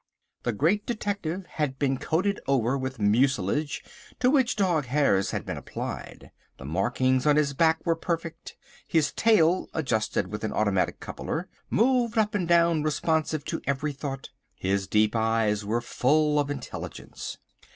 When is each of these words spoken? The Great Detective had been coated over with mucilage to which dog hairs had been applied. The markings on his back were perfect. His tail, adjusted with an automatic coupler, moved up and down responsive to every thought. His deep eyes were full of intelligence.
The 0.41 0.51
Great 0.51 0.87
Detective 0.87 1.45
had 1.45 1.77
been 1.77 1.99
coated 1.99 2.39
over 2.47 2.75
with 2.75 2.97
mucilage 2.97 3.83
to 4.19 4.31
which 4.31 4.55
dog 4.55 4.85
hairs 4.87 5.29
had 5.29 5.45
been 5.45 5.57
applied. 5.57 6.31
The 6.57 6.65
markings 6.65 7.27
on 7.27 7.35
his 7.35 7.53
back 7.53 7.85
were 7.85 7.95
perfect. 7.95 8.55
His 8.87 9.11
tail, 9.11 9.67
adjusted 9.75 10.31
with 10.31 10.43
an 10.43 10.53
automatic 10.53 10.99
coupler, 11.01 11.49
moved 11.69 12.17
up 12.17 12.33
and 12.33 12.47
down 12.47 12.81
responsive 12.81 13.45
to 13.45 13.61
every 13.67 13.93
thought. 13.93 14.29
His 14.55 14.87
deep 14.87 15.15
eyes 15.15 15.63
were 15.63 15.81
full 15.81 16.39
of 16.39 16.49
intelligence. 16.49 17.37